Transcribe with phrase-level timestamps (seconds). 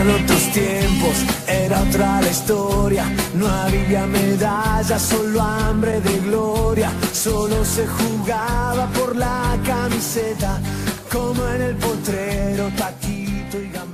[0.00, 1.14] Eran otros tiempos,
[1.46, 3.04] era otra la historia.
[3.34, 6.90] No había medallas, solo hambre de gloria.
[7.12, 10.58] Solo se jugaba por la camiseta,
[11.12, 13.89] como en el potrero, taquito y gambeta.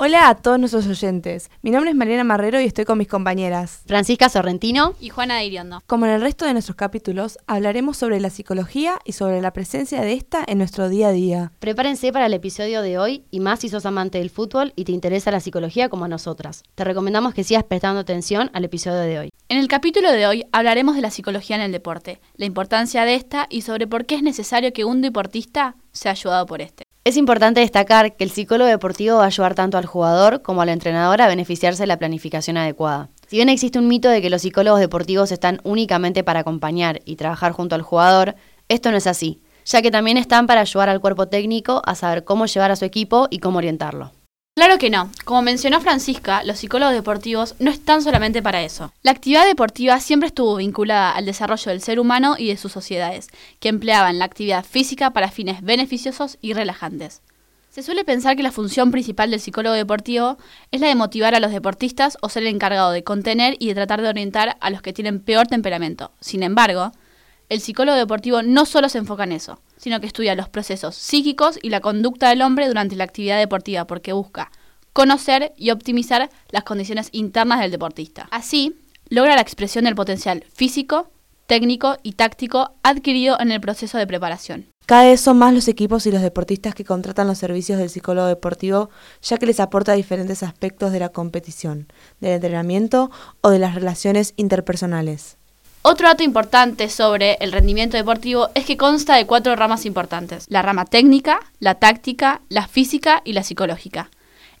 [0.00, 1.50] Hola a todos nuestros oyentes.
[1.60, 3.82] Mi nombre es Mariana Marrero y estoy con mis compañeras.
[3.84, 4.94] Francisca Sorrentino.
[5.00, 5.82] y Juana de Iriondo.
[5.88, 10.00] Como en el resto de nuestros capítulos, hablaremos sobre la psicología y sobre la presencia
[10.00, 11.52] de esta en nuestro día a día.
[11.58, 14.92] Prepárense para el episodio de hoy y más si sos amante del fútbol y te
[14.92, 16.62] interesa la psicología como a nosotras.
[16.76, 19.30] Te recomendamos que sigas prestando atención al episodio de hoy.
[19.48, 23.16] En el capítulo de hoy hablaremos de la psicología en el deporte, la importancia de
[23.16, 26.87] esta y sobre por qué es necesario que un deportista sea ayudado por este.
[27.08, 30.68] Es importante destacar que el psicólogo deportivo va a ayudar tanto al jugador como al
[30.68, 33.08] entrenador a beneficiarse de la planificación adecuada.
[33.28, 37.16] Si bien existe un mito de que los psicólogos deportivos están únicamente para acompañar y
[37.16, 38.34] trabajar junto al jugador,
[38.68, 42.24] esto no es así, ya que también están para ayudar al cuerpo técnico a saber
[42.24, 44.12] cómo llevar a su equipo y cómo orientarlo.
[44.58, 45.08] Claro que no.
[45.24, 48.92] Como mencionó Francisca, los psicólogos deportivos no están solamente para eso.
[49.04, 53.28] La actividad deportiva siempre estuvo vinculada al desarrollo del ser humano y de sus sociedades,
[53.60, 57.22] que empleaban la actividad física para fines beneficiosos y relajantes.
[57.70, 60.38] Se suele pensar que la función principal del psicólogo deportivo
[60.72, 63.76] es la de motivar a los deportistas o ser el encargado de contener y de
[63.76, 66.10] tratar de orientar a los que tienen peor temperamento.
[66.18, 66.90] Sin embargo,
[67.48, 71.58] el psicólogo deportivo no solo se enfoca en eso, sino que estudia los procesos psíquicos
[71.62, 74.50] y la conducta del hombre durante la actividad deportiva porque busca
[74.92, 78.28] conocer y optimizar las condiciones internas del deportista.
[78.30, 78.74] Así,
[79.08, 81.10] logra la expresión del potencial físico,
[81.46, 84.66] técnico y táctico adquirido en el proceso de preparación.
[84.86, 88.26] Cada vez son más los equipos y los deportistas que contratan los servicios del psicólogo
[88.26, 88.90] deportivo,
[89.22, 91.88] ya que les aporta diferentes aspectos de la competición,
[92.20, 95.37] del entrenamiento o de las relaciones interpersonales.
[95.90, 100.44] Otro dato importante sobre el rendimiento deportivo es que consta de cuatro ramas importantes.
[100.50, 104.10] La rama técnica, la táctica, la física y la psicológica.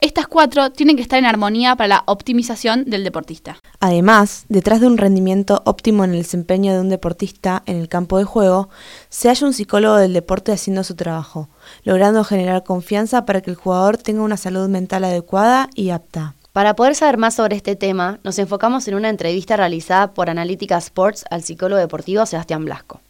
[0.00, 3.56] Estas cuatro tienen que estar en armonía para la optimización del deportista.
[3.80, 8.18] Además, detrás de un rendimiento óptimo en el desempeño de un deportista en el campo
[8.18, 8.68] de juego,
[9.08, 11.48] se halla un psicólogo del deporte haciendo su trabajo,
[11.82, 16.35] logrando generar confianza para que el jugador tenga una salud mental adecuada y apta.
[16.56, 20.78] Para poder saber más sobre este tema, nos enfocamos en una entrevista realizada por Analítica
[20.78, 23.02] Sports al psicólogo deportivo Sebastián Blasco.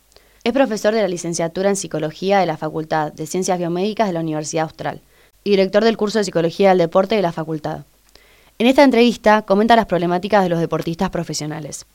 [0.42, 4.18] Es profesor de la licenciatura en Psicología de la Facultad de Ciencias Biomédicas de la
[4.18, 5.00] Universidad Austral
[5.44, 7.84] y director del curso de Psicología del Deporte de la facultad.
[8.58, 11.86] En esta entrevista comenta las problemáticas de los deportistas profesionales.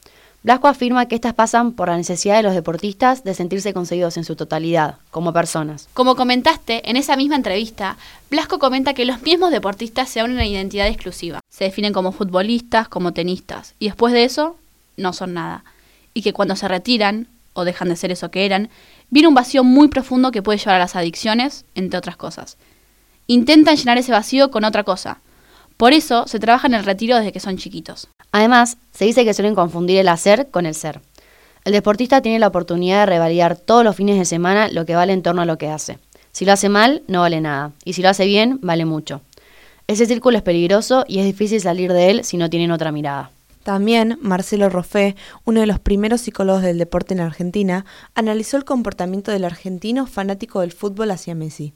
[0.44, 4.24] Blasco afirma que estas pasan por la necesidad de los deportistas de sentirse conseguidos en
[4.24, 5.88] su totalidad, como personas.
[5.94, 7.96] Como comentaste en esa misma entrevista,
[8.32, 11.42] Blasco comenta que los mismos deportistas se dan una identidad exclusiva.
[11.48, 14.58] Se definen como futbolistas, como tenistas, y después de eso
[14.98, 15.64] no son nada.
[16.16, 18.70] Y que cuando se retiran, o dejan de ser eso que eran,
[19.12, 22.58] viene un vacío muy profundo que puede llevar a las adicciones, entre otras cosas.
[23.28, 25.20] Intentan llenar ese vacío con otra cosa.
[25.78, 28.08] Por eso se trabaja en el retiro desde que son chiquitos.
[28.32, 31.02] Además, se dice que suelen confundir el hacer con el ser.
[31.64, 35.14] El deportista tiene la oportunidad de revalidar todos los fines de semana lo que vale
[35.14, 36.00] en torno a lo que hace.
[36.32, 39.22] Si lo hace mal, no vale nada, y si lo hace bien, vale mucho.
[39.88, 43.32] Ese círculo es peligroso y es difícil salir de él si no tienen otra mirada.
[43.64, 45.16] También Marcelo Roffé,
[45.46, 50.62] uno de los primeros psicólogos del deporte en Argentina, analizó el comportamiento del argentino fanático
[50.62, 51.74] del fútbol hacia Messi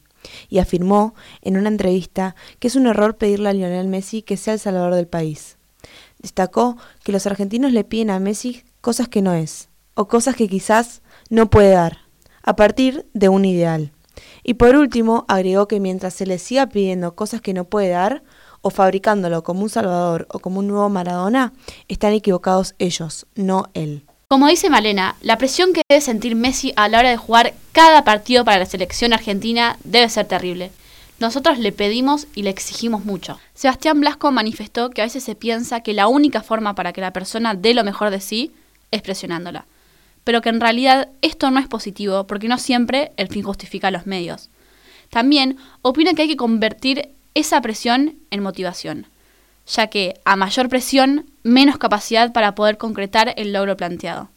[0.50, 4.54] y afirmó en una entrevista que es un error pedirle a Lionel Messi que sea
[4.54, 5.55] el salvador del país.
[6.26, 10.50] Destacó que los argentinos le piden a Messi cosas que no es, o cosas que
[10.50, 12.00] quizás no puede dar,
[12.42, 13.92] a partir de un ideal.
[14.42, 18.24] Y por último, agregó que mientras se le siga pidiendo cosas que no puede dar,
[18.62, 21.54] o fabricándolo como un salvador o como un nuevo Maradona,
[21.90, 24.04] están equivocados ellos, no él.
[24.28, 28.04] Como dice Malena, la presión que debe sentir Messi a la hora de jugar cada
[28.04, 30.72] partido para la selección argentina debe ser terrible.
[31.20, 33.40] Nosotros le pedimos y le exigimos mucho.
[33.54, 37.14] Sebastián Blasco manifestó que a veces se piensa que la única forma para que la
[37.14, 38.52] persona dé lo mejor de sí
[38.92, 39.66] es presionándola,
[40.26, 44.06] pero que en realidad esto no es positivo porque no siempre el fin justifica los
[44.06, 44.50] medios.
[45.10, 49.08] También opina que hay que convertir esa presión en motivación,
[49.68, 54.30] ya que a mayor presión, menos capacidad para poder concretar el logro planteado.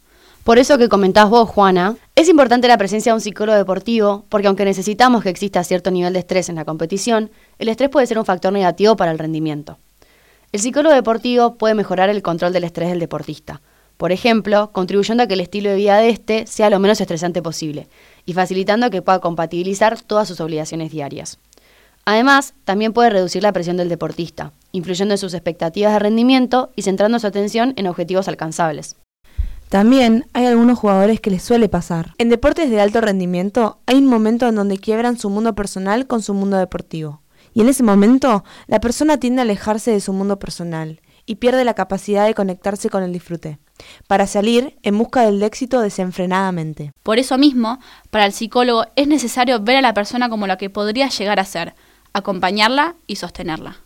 [0.49, 4.47] Por eso que comentás vos, Juana, es importante la presencia de un psicólogo deportivo, porque
[4.47, 7.29] aunque necesitamos que exista cierto nivel de estrés en la competición,
[7.59, 9.77] el estrés puede ser un factor negativo para el rendimiento.
[10.51, 13.61] El psicólogo deportivo puede mejorar el control del estrés del deportista,
[13.97, 17.43] por ejemplo, contribuyendo a que el estilo de vida de este sea lo menos estresante
[17.43, 17.87] posible
[18.25, 21.37] y facilitando que pueda compatibilizar todas sus obligaciones diarias.
[22.05, 26.81] Además, también puede reducir la presión del deportista, influyendo en sus expectativas de rendimiento y
[26.81, 28.95] centrando su atención en objetivos alcanzables.
[29.69, 32.15] También hay algunos jugadores que les suele pasar.
[32.17, 36.23] En deportes de alto rendimiento hay un momento en donde quiebran su mundo personal con
[36.23, 37.21] su mundo deportivo.
[37.53, 41.63] Y en ese momento, la persona tiende a alejarse de su mundo personal y pierde
[41.63, 43.59] la capacidad de conectarse con el disfrute,
[44.07, 46.91] para salir en busca del éxito desenfrenadamente.
[47.03, 47.79] Por eso mismo,
[48.09, 51.45] para el psicólogo es necesario ver a la persona como la que podría llegar a
[51.45, 51.75] ser,
[52.13, 53.77] acompañarla y sostenerla.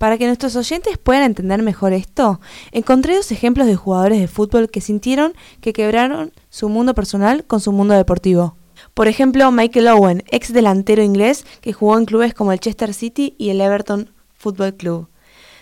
[0.00, 2.40] Para que nuestros oyentes puedan entender mejor esto,
[2.72, 7.60] encontré dos ejemplos de jugadores de fútbol que sintieron que quebraron su mundo personal con
[7.60, 8.56] su mundo deportivo.
[8.94, 13.34] Por ejemplo, Michael Owen, ex delantero inglés que jugó en clubes como el Chester City
[13.36, 14.08] y el Everton
[14.38, 15.08] Football Club.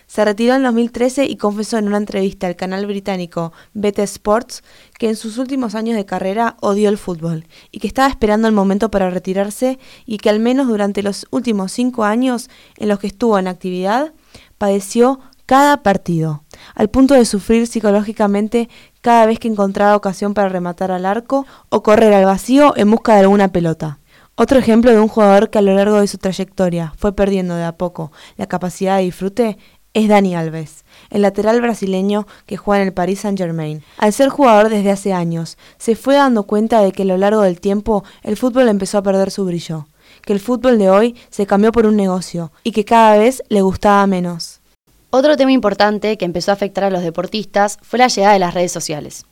[0.07, 4.63] Se retiró en 2013 y confesó en una entrevista al canal británico BT Sports
[5.01, 8.55] que en sus últimos años de carrera odió el fútbol y que estaba esperando el
[8.55, 13.09] momento para retirarse y que al menos durante los últimos cinco años en los que
[13.09, 14.13] estuvo en actividad
[14.59, 16.43] padeció cada partido,
[16.75, 18.69] al punto de sufrir psicológicamente
[19.01, 23.15] cada vez que encontraba ocasión para rematar al arco o correr al vacío en busca
[23.15, 23.99] de alguna pelota.
[24.35, 27.65] Otro ejemplo de un jugador que a lo largo de su trayectoria fue perdiendo de
[27.65, 29.59] a poco la capacidad de disfrute
[29.95, 33.83] es Dani Alves, el lateral brasileño que juega en el Paris Saint-Germain.
[33.97, 37.41] Al ser jugador desde hace años, se fue dando cuenta de que a lo largo
[37.41, 39.87] del tiempo el fútbol empezó a perder su brillo,
[40.29, 43.63] que el fútbol de hoy se cambió por un negocio y que cada vez le
[43.63, 44.61] gustaba menos.
[45.09, 48.53] Otro tema importante que empezó a afectar a los deportistas fue la llegada de las
[48.53, 49.25] redes sociales.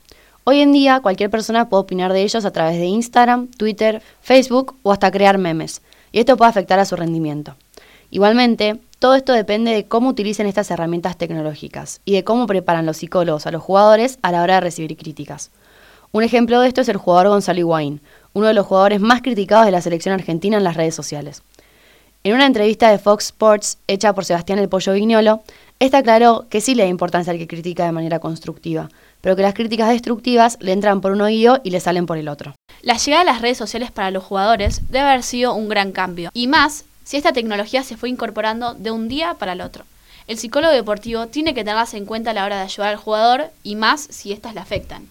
[0.43, 4.75] Hoy en día cualquier persona puede opinar de ellos a través de Instagram, Twitter, Facebook
[4.81, 7.55] o hasta crear memes, y esto puede afectar a su rendimiento.
[8.09, 12.97] Igualmente, todo esto depende de cómo utilicen estas herramientas tecnológicas y de cómo preparan los
[12.97, 15.51] psicólogos a los jugadores a la hora de recibir críticas.
[16.11, 18.01] Un ejemplo de esto es el jugador Gonzalo Higuaín,
[18.37, 21.41] uno de los jugadores más criticados de la selección argentina en las redes sociales.
[22.23, 25.41] En una entrevista de Fox Sports hecha por Sebastián El Pollo Vignolo,
[25.79, 28.89] está claro que sí le da importancia al que critica de manera constructiva,
[29.21, 32.29] pero que las críticas destructivas le entran por un oído y le salen por el
[32.29, 32.53] otro.
[32.83, 36.29] La llegada de las redes sociales para los jugadores debe haber sido un gran cambio,
[36.35, 39.85] y más si esta tecnología se fue incorporando de un día para el otro.
[40.27, 43.45] El psicólogo deportivo tiene que tenerlas en cuenta a la hora de ayudar al jugador
[43.63, 45.07] y más si éstas le afectan.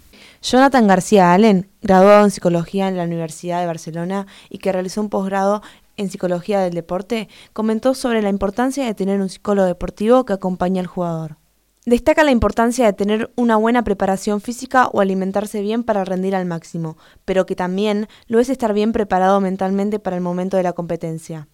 [0.48, 5.08] Jonathan García Allen, graduado en psicología en la Universidad de Barcelona y que realizó un
[5.08, 5.60] posgrado
[5.96, 10.78] en psicología del deporte, comentó sobre la importancia de tener un psicólogo deportivo que acompañe
[10.78, 11.38] al jugador.
[11.84, 16.46] Destaca la importancia de tener una buena preparación física o alimentarse bien para rendir al
[16.46, 20.75] máximo, pero que también lo es estar bien preparado mentalmente para el momento de la
[20.75, 21.49] competencia.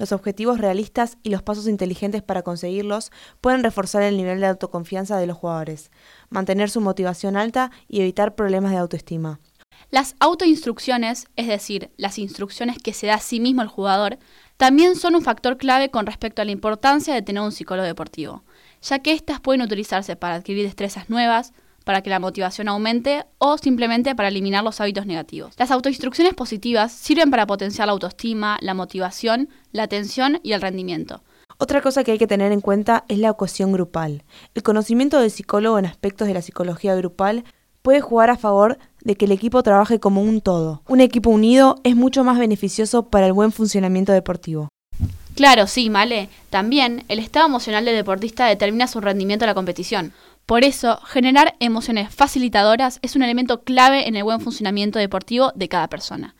[0.00, 3.12] Los objetivos realistas y los pasos inteligentes para conseguirlos
[3.42, 5.90] pueden reforzar el nivel de autoconfianza de los jugadores,
[6.30, 9.40] mantener su motivación alta y evitar problemas de autoestima.
[9.90, 14.18] Las autoinstrucciones, es decir, las instrucciones que se da a sí mismo el jugador,
[14.56, 18.42] también son un factor clave con respecto a la importancia de tener un psicólogo deportivo,
[18.80, 21.52] ya que éstas pueden utilizarse para adquirir destrezas nuevas,
[21.84, 25.54] para que la motivación aumente o simplemente para eliminar los hábitos negativos.
[25.58, 31.22] Las autoinstrucciones positivas sirven para potenciar la autoestima, la motivación, la atención y el rendimiento.
[31.58, 34.24] Otra cosa que hay que tener en cuenta es la ocasión grupal.
[34.54, 37.44] El conocimiento del psicólogo en aspectos de la psicología grupal
[37.82, 40.82] puede jugar a favor de que el equipo trabaje como un todo.
[40.88, 44.68] Un equipo unido es mucho más beneficioso para el buen funcionamiento deportivo.
[45.34, 46.28] Claro, sí, Male.
[46.50, 50.12] También el estado emocional del deportista determina su rendimiento en la competición.
[50.46, 55.68] Por eso, generar emociones facilitadoras es un elemento clave en el buen funcionamiento deportivo de
[55.68, 56.34] cada persona.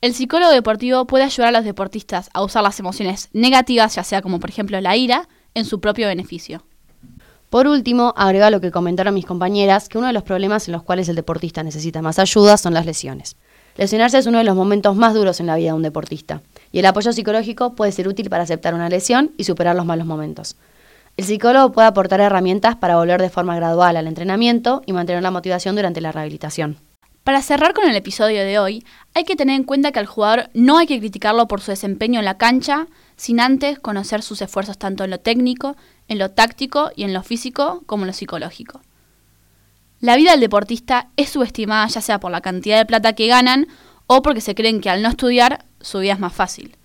[0.00, 4.22] El psicólogo deportivo puede ayudar a los deportistas a usar las emociones negativas, ya sea
[4.22, 6.64] como por ejemplo la ira, en su propio beneficio.
[7.50, 10.82] Por último, agrega lo que comentaron mis compañeras, que uno de los problemas en los
[10.82, 13.36] cuales el deportista necesita más ayuda son las lesiones.
[13.76, 16.80] Lesionarse es uno de los momentos más duros en la vida de un deportista, y
[16.80, 20.56] el apoyo psicológico puede ser útil para aceptar una lesión y superar los malos momentos.
[21.16, 25.30] El psicólogo puede aportar herramientas para volver de forma gradual al entrenamiento y mantener la
[25.30, 26.78] motivación durante la rehabilitación.
[27.24, 30.50] Para cerrar con el episodio de hoy, hay que tener en cuenta que al jugador
[30.52, 34.76] no hay que criticarlo por su desempeño en la cancha, sin antes conocer sus esfuerzos
[34.76, 35.74] tanto en lo técnico,
[36.06, 38.82] en lo táctico y en lo físico como en lo psicológico.
[40.00, 43.68] La vida del deportista es subestimada ya sea por la cantidad de plata que ganan
[44.06, 46.76] o porque se creen que al no estudiar su vida es más fácil.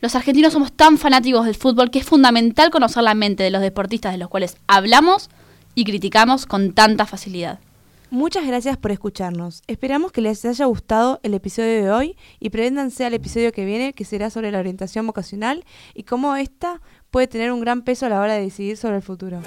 [0.00, 3.60] Los argentinos somos tan fanáticos del fútbol que es fundamental conocer la mente de los
[3.60, 5.28] deportistas de los cuales hablamos
[5.74, 7.58] y criticamos con tanta facilidad.
[8.08, 9.62] Muchas gracias por escucharnos.
[9.66, 13.92] Esperamos que les haya gustado el episodio de hoy y préndanse al episodio que viene,
[13.92, 15.64] que será sobre la orientación vocacional
[15.94, 16.80] y cómo esta
[17.10, 19.42] puede tener un gran peso a la hora de decidir sobre el futuro.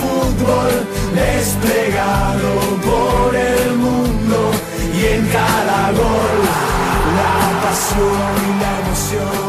[0.00, 4.50] fútbol desplegado por el mundo
[4.92, 6.15] y en cada gol
[7.76, 8.08] pasión
[8.48, 9.45] y la emoción.